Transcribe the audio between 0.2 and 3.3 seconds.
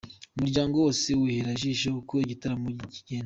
Umuryango wose wihera ijisho uko igitaramo kigenda.